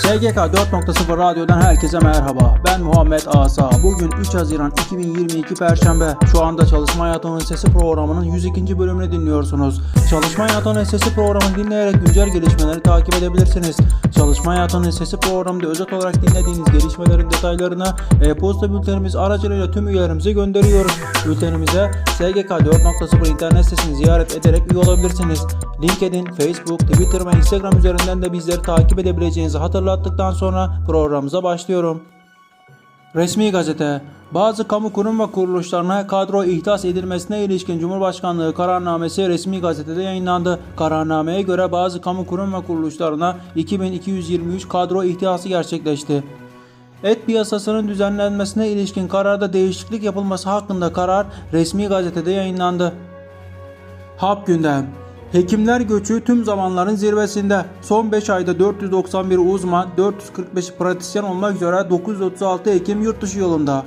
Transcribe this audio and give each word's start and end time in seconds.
SGK 0.00 0.36
4.0 0.36 1.18
Radyo'dan 1.18 1.60
herkese 1.60 1.98
merhaba. 1.98 2.54
Ben 2.66 2.82
Muhammed 2.82 3.20
Asa. 3.26 3.70
Bugün 3.82 4.10
3 4.20 4.34
Haziran 4.34 4.70
2022 4.70 5.54
Perşembe. 5.54 6.14
Şu 6.32 6.42
anda 6.44 6.66
Çalışma 6.66 7.04
Hayatının 7.04 7.38
Sesi 7.38 7.72
programının 7.72 8.24
102. 8.24 8.78
bölümünü 8.78 9.12
dinliyorsunuz. 9.12 9.80
Çalışma 10.10 10.44
Hayatının 10.44 10.84
Sesi 10.84 11.14
programını 11.14 11.56
dinleyerek 11.56 12.06
güncel 12.06 12.28
gelişmeleri 12.28 12.82
takip 12.82 13.14
edebilirsiniz. 13.14 13.76
Çalışma 14.14 14.52
Hayatının 14.52 14.90
Sesi 14.90 15.16
programında 15.16 15.66
özet 15.66 15.92
olarak 15.92 16.14
dinlediğiniz 16.14 16.72
gelişmelerin 16.72 17.30
detaylarını 17.30 17.94
e-posta 18.22 18.72
bültenimiz 18.72 19.16
aracılığıyla 19.16 19.70
tüm 19.70 19.88
üyelerimize 19.88 20.32
gönderiyoruz. 20.32 20.92
Bültenimize 21.26 21.90
SGK 22.16 22.50
4.0 22.50 23.28
internet 23.28 23.64
sitesini 23.64 23.96
ziyaret 23.96 24.36
ederek 24.36 24.72
üye 24.72 24.80
olabilirsiniz. 24.80 25.46
LinkedIn, 25.82 26.24
Facebook, 26.24 26.80
Twitter 26.80 27.26
ve 27.26 27.38
Instagram 27.38 27.78
üzerinden 27.78 28.22
de 28.22 28.32
bizleri 28.32 28.62
takip 28.62 28.98
edebileceğinizi 28.98 29.58
hatırlattıktan 29.58 30.32
sonra 30.32 30.70
programımıza 30.86 31.42
başlıyorum. 31.42 32.02
Resmi 33.14 33.50
gazete 33.50 34.02
bazı 34.30 34.68
kamu 34.68 34.92
kurum 34.92 35.20
ve 35.20 35.26
kuruluşlarına 35.26 36.06
kadro 36.06 36.44
ihtas 36.44 36.84
edilmesine 36.84 37.44
ilişkin 37.44 37.78
Cumhurbaşkanlığı 37.78 38.54
kararnamesi 38.54 39.28
resmi 39.28 39.60
gazetede 39.60 40.02
yayınlandı. 40.02 40.60
Kararnameye 40.76 41.42
göre 41.42 41.72
bazı 41.72 42.00
kamu 42.00 42.26
kurum 42.26 42.52
ve 42.52 42.60
kuruluşlarına 42.66 43.36
2223 43.56 44.68
kadro 44.68 45.04
ihtiyası 45.04 45.48
gerçekleşti. 45.48 46.24
Et 47.02 47.26
piyasasının 47.26 47.88
düzenlenmesine 47.88 48.68
ilişkin 48.68 49.08
kararda 49.08 49.52
değişiklik 49.52 50.02
yapılması 50.02 50.50
hakkında 50.50 50.92
karar 50.92 51.26
resmi 51.52 51.86
gazetede 51.86 52.30
yayınlandı. 52.30 52.92
Hap 54.16 54.46
gündem 54.46 54.99
Hekimler 55.32 55.80
göçü 55.80 56.24
tüm 56.24 56.44
zamanların 56.44 56.94
zirvesinde. 56.94 57.64
Son 57.82 58.12
5 58.12 58.30
ayda 58.30 58.58
491 58.58 59.38
uzman, 59.38 59.88
445 59.96 60.72
pratisyen 60.72 61.22
olmak 61.22 61.56
üzere 61.56 61.90
936 61.90 62.70
hekim 62.70 63.02
yurt 63.02 63.22
dışı 63.22 63.38
yolunda. 63.38 63.84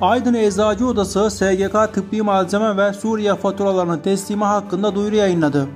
Aydın 0.00 0.34
Eczacı 0.34 0.86
Odası 0.86 1.30
SGK 1.30 1.94
tıbbi 1.94 2.22
malzeme 2.22 2.76
ve 2.76 2.92
Suriye 2.92 3.34
faturalarının 3.34 3.98
teslimi 3.98 4.44
hakkında 4.44 4.94
duyuru 4.94 5.16
yayınladı. 5.16 5.68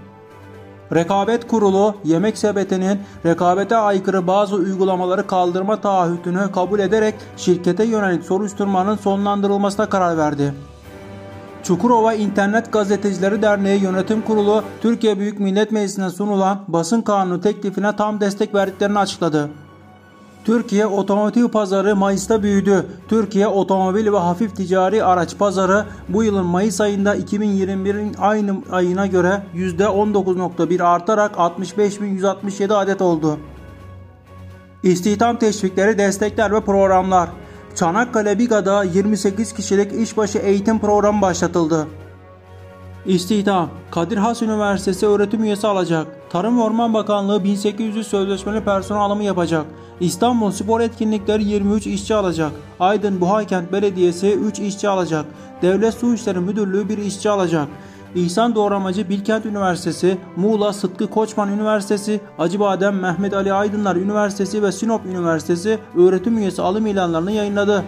Rekabet 0.94 1.48
Kurulu 1.48 1.94
yemek 2.04 2.38
sepetinin 2.38 3.00
rekabete 3.26 3.76
aykırı 3.76 4.26
bazı 4.26 4.56
uygulamaları 4.56 5.26
kaldırma 5.26 5.80
taahhütünü 5.80 6.52
kabul 6.52 6.78
ederek 6.78 7.14
şirkete 7.36 7.84
yönelik 7.84 8.24
soruşturmanın 8.24 8.96
sonlandırılmasına 8.96 9.88
karar 9.88 10.18
verdi. 10.18 10.54
Çukurova 11.66 12.14
İnternet 12.14 12.72
Gazetecileri 12.72 13.42
Derneği 13.42 13.82
Yönetim 13.82 14.22
Kurulu 14.22 14.62
Türkiye 14.80 15.18
Büyük 15.18 15.40
Millet 15.40 15.72
Meclisi'ne 15.72 16.10
sunulan 16.10 16.64
basın 16.68 17.02
kanunu 17.02 17.40
teklifine 17.40 17.96
tam 17.96 18.20
destek 18.20 18.54
verdiklerini 18.54 18.98
açıkladı. 18.98 19.50
Türkiye 20.44 20.86
otomotiv 20.86 21.48
pazarı 21.48 21.96
Mayıs'ta 21.96 22.42
büyüdü. 22.42 22.86
Türkiye 23.08 23.48
otomobil 23.48 24.12
ve 24.12 24.18
hafif 24.18 24.56
ticari 24.56 25.04
araç 25.04 25.38
pazarı 25.38 25.84
bu 26.08 26.22
yılın 26.22 26.46
Mayıs 26.46 26.80
ayında 26.80 27.16
2021'in 27.16 28.14
aynı 28.20 28.56
ayına 28.72 29.06
göre 29.06 29.42
%19.1 29.54 30.82
artarak 30.82 31.34
65.167 31.34 32.74
adet 32.74 33.02
oldu. 33.02 33.38
İstihdam 34.82 35.38
teşvikleri, 35.38 35.98
destekler 35.98 36.52
ve 36.52 36.60
programlar 36.60 37.28
Çanakkale 37.76 38.38
Biga'da 38.38 38.84
28 38.84 39.52
kişilik 39.52 39.92
işbaşı 39.92 40.38
eğitim 40.38 40.78
programı 40.78 41.22
başlatıldı. 41.22 41.86
İstihdam 43.06 43.68
Kadir 43.90 44.16
Has 44.16 44.42
Üniversitesi 44.42 45.06
öğretim 45.06 45.44
üyesi 45.44 45.66
alacak. 45.66 46.06
Tarım 46.30 46.58
ve 46.58 46.62
Orman 46.62 46.94
Bakanlığı 46.94 47.44
1800 47.44 48.06
sözleşmeli 48.06 48.64
personel 48.64 49.00
alımı 49.02 49.24
yapacak. 49.24 49.64
İstanbul 50.00 50.50
Spor 50.50 50.80
Etkinlikleri 50.80 51.44
23 51.44 51.86
işçi 51.86 52.14
alacak. 52.14 52.52
Aydın 52.80 53.20
Buhaykent 53.20 53.72
Belediyesi 53.72 54.32
3 54.32 54.58
işçi 54.58 54.88
alacak. 54.88 55.24
Devlet 55.62 55.94
Su 55.94 56.14
İşleri 56.14 56.40
Müdürlüğü 56.40 56.88
1 56.88 56.98
işçi 56.98 57.30
alacak. 57.30 57.68
İhsan 58.16 58.54
Doğramacı 58.54 59.08
Bilkent 59.08 59.46
Üniversitesi, 59.46 60.18
Muğla 60.36 60.72
Sıtkı 60.72 61.10
Koçman 61.10 61.52
Üniversitesi, 61.52 62.20
Acıbadem 62.38 63.00
Mehmet 63.00 63.34
Ali 63.34 63.52
Aydınlar 63.52 63.96
Üniversitesi 63.96 64.62
ve 64.62 64.72
Sinop 64.72 65.06
Üniversitesi 65.06 65.78
öğretim 65.96 66.38
üyesi 66.38 66.62
alım 66.62 66.86
ilanlarını 66.86 67.32
yayınladı. 67.32 67.84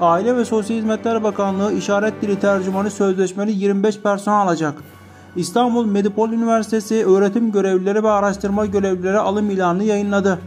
Aile 0.00 0.36
ve 0.36 0.44
Sosyal 0.44 0.76
Hizmetler 0.78 1.22
Bakanlığı 1.22 1.72
işaret 1.72 2.22
dili 2.22 2.40
tercümanı 2.40 2.90
sözleşmeli 2.90 3.52
25 3.52 4.00
personel 4.00 4.40
alacak. 4.40 4.74
İstanbul 5.36 5.86
Medipol 5.86 6.30
Üniversitesi 6.30 7.06
öğretim 7.06 7.52
görevlileri 7.52 8.02
ve 8.02 8.10
araştırma 8.10 8.66
görevlileri 8.66 9.18
alım 9.18 9.50
ilanını 9.50 9.84
yayınladı. 9.84 10.38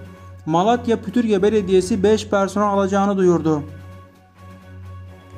Malatya 0.46 1.02
Pütürge 1.02 1.42
Belediyesi 1.42 2.04
5 2.04 2.28
personel 2.28 2.68
alacağını 2.68 3.18
duyurdu. 3.18 3.64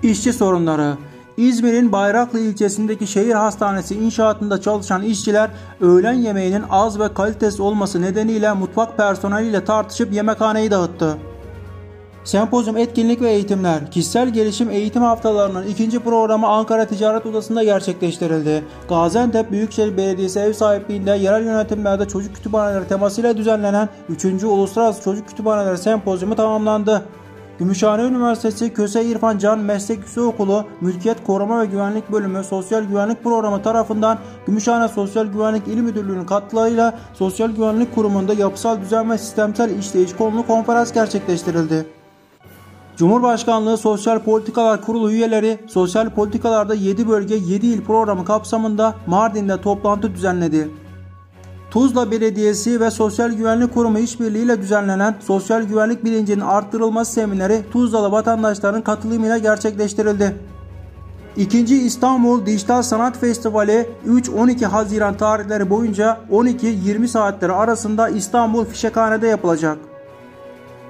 İşçi 0.03 0.33
sorunları 0.33 0.97
İzmir'in 1.37 1.91
Bayraklı 1.91 2.39
ilçesindeki 2.39 3.07
şehir 3.07 3.33
hastanesi 3.33 3.95
inşaatında 3.95 4.61
çalışan 4.61 5.01
işçiler 5.01 5.49
öğlen 5.81 6.13
yemeğinin 6.13 6.63
az 6.69 6.99
ve 6.99 7.13
kalitesiz 7.13 7.59
olması 7.59 8.01
nedeniyle 8.01 8.53
mutfak 8.53 8.97
personeliyle 8.97 9.65
tartışıp 9.65 10.13
yemekhaneyi 10.13 10.71
dağıttı. 10.71 11.17
Sempozyum 12.23 12.77
etkinlik 12.77 13.21
ve 13.21 13.31
eğitimler, 13.31 13.91
kişisel 13.91 14.29
gelişim 14.29 14.69
eğitim 14.69 15.01
haftalarının 15.01 15.67
ikinci 15.67 15.99
programı 15.99 16.47
Ankara 16.47 16.85
Ticaret 16.85 17.25
Odası'nda 17.25 17.63
gerçekleştirildi. 17.63 18.63
Gaziantep 18.89 19.51
Büyükşehir 19.51 19.97
Belediyesi 19.97 20.39
ev 20.39 20.53
sahipliğinde 20.53 21.11
yerel 21.11 21.45
yönetimlerde 21.45 22.07
çocuk 22.07 22.35
kütüphaneleri 22.35 22.87
temasıyla 22.87 23.37
düzenlenen 23.37 23.89
3. 24.09 24.43
Uluslararası 24.43 25.03
Çocuk 25.03 25.27
Kütüphaneleri 25.27 25.77
Sempozyumu 25.77 26.35
tamamlandı. 26.35 27.03
Gümüşhane 27.59 28.03
Üniversitesi 28.03 28.73
Köse 28.73 29.05
İrfan 29.05 29.37
Can 29.37 29.59
Meslek 29.59 29.97
Yüksekokulu 29.97 30.65
Mülkiyet 30.81 31.23
Koruma 31.23 31.61
ve 31.61 31.65
Güvenlik 31.65 32.11
Bölümü 32.11 32.43
Sosyal 32.43 32.83
Güvenlik 32.83 33.23
Programı 33.23 33.61
tarafından 33.61 34.19
Gümüşhane 34.45 34.87
Sosyal 34.87 35.25
Güvenlik 35.25 35.67
İl 35.67 35.77
Müdürlüğü'nün 35.77 36.25
katkılarıyla 36.25 36.99
Sosyal 37.13 37.51
Güvenlik 37.51 37.95
Kurumu'nda 37.95 38.33
yapısal 38.33 38.81
düzen 38.81 39.11
ve 39.11 39.17
sistemsel 39.17 39.77
işleyiş 39.77 40.15
konulu 40.15 40.47
konferans 40.47 40.93
gerçekleştirildi. 40.93 41.85
Cumhurbaşkanlığı 42.97 43.77
Sosyal 43.77 44.19
Politikalar 44.19 44.81
Kurulu 44.81 45.11
üyeleri 45.11 45.59
sosyal 45.67 46.09
politikalarda 46.09 46.73
7 46.73 47.09
bölge 47.09 47.35
7 47.35 47.67
il 47.67 47.81
programı 47.81 48.25
kapsamında 48.25 48.95
Mardin'de 49.07 49.61
toplantı 49.61 50.15
düzenledi. 50.15 50.69
Tuzla 51.71 52.11
Belediyesi 52.11 52.79
ve 52.79 52.91
Sosyal 52.91 53.31
Güvenlik 53.31 53.73
Kurumu 53.73 53.99
işbirliğiyle 53.99 54.61
düzenlenen 54.61 55.15
sosyal 55.19 55.63
güvenlik 55.63 56.03
bilincinin 56.03 56.41
arttırılması 56.41 57.11
semineri 57.11 57.61
Tuzlalı 57.71 58.11
vatandaşların 58.11 58.81
katılımıyla 58.81 59.37
gerçekleştirildi. 59.37 60.35
İkinci 61.37 61.77
İstanbul 61.81 62.45
Dijital 62.45 62.81
Sanat 62.81 63.19
Festivali 63.19 63.89
3-12 64.07 64.65
Haziran 64.65 65.17
tarihleri 65.17 65.69
boyunca 65.69 66.17
12-20 66.31 67.07
saatleri 67.07 67.51
arasında 67.51 68.09
İstanbul 68.09 68.65
Fişekhane'de 68.65 69.27
yapılacak. 69.27 69.77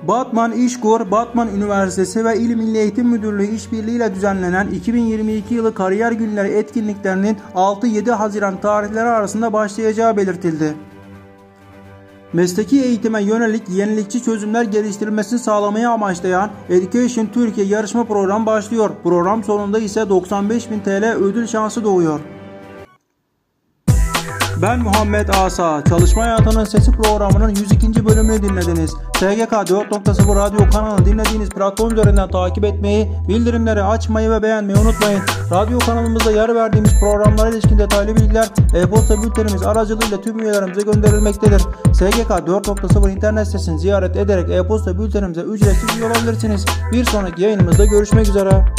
Batman 0.03 0.51
İşkur, 0.51 1.11
Batman 1.11 1.47
Üniversitesi 1.55 2.25
ve 2.25 2.37
İl 2.37 2.55
Milli 2.55 2.77
Eğitim 2.77 3.07
Müdürlüğü 3.07 3.47
işbirliğiyle 3.47 4.15
düzenlenen 4.15 4.67
2022 4.67 5.53
yılı 5.53 5.73
kariyer 5.73 6.11
günleri 6.11 6.47
etkinliklerinin 6.47 7.37
6-7 7.55 8.11
Haziran 8.11 8.61
tarihleri 8.61 9.07
arasında 9.07 9.53
başlayacağı 9.53 10.17
belirtildi. 10.17 10.73
Mesleki 12.33 12.81
eğitime 12.81 13.23
yönelik 13.23 13.69
yenilikçi 13.69 14.23
çözümler 14.23 14.63
geliştirilmesini 14.63 15.39
sağlamaya 15.39 15.91
amaçlayan 15.91 16.49
Education 16.69 17.27
Türkiye 17.33 17.67
yarışma 17.67 18.03
programı 18.03 18.45
başlıyor. 18.45 18.89
Program 19.03 19.43
sonunda 19.43 19.79
ise 19.79 19.99
95.000 19.99 20.83
TL 20.83 21.15
ödül 21.15 21.47
şansı 21.47 21.83
doğuyor. 21.83 22.19
Ben 24.61 24.79
Muhammed 24.79 25.29
Asa. 25.29 25.83
Çalışma 25.89 26.23
Hayatının 26.23 26.63
Sesi 26.63 26.91
programının 26.91 27.49
102. 27.49 28.05
bölümünü 28.05 28.41
dinlediniz. 28.41 28.89
SGK 29.15 29.51
4.0 29.51 30.35
radyo 30.35 30.69
kanalını 30.69 31.05
dinlediğiniz 31.05 31.49
platform 31.49 31.93
üzerinden 31.93 32.29
takip 32.29 32.63
etmeyi, 32.65 33.11
bildirimleri 33.27 33.83
açmayı 33.83 34.29
ve 34.29 34.43
beğenmeyi 34.43 34.79
unutmayın. 34.79 35.21
Radyo 35.51 35.79
kanalımızda 35.79 36.31
yer 36.31 36.55
verdiğimiz 36.55 36.99
programlara 36.99 37.49
ilişkin 37.49 37.79
detaylı 37.79 38.15
bilgiler 38.15 38.47
e-posta 38.75 39.23
bültenimiz 39.23 39.63
aracılığıyla 39.63 40.21
tüm 40.21 40.39
üyelerimize 40.39 40.81
gönderilmektedir. 40.81 41.59
SGK 41.93 42.29
4.0 42.29 43.11
internet 43.11 43.47
sitesini 43.47 43.79
ziyaret 43.79 44.15
ederek 44.15 44.49
e-posta 44.49 44.99
bültenimize 44.99 45.41
ücretsiz 45.41 45.97
üye. 45.97 46.07
Bir 46.91 47.05
sonraki 47.05 47.41
yayınımızda 47.41 47.85
görüşmek 47.85 48.29
üzere. 48.29 48.76